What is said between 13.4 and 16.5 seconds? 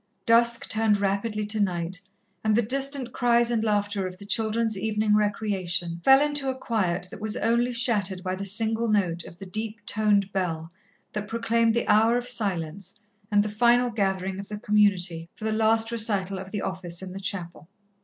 the final gathering of the Community for the last recital of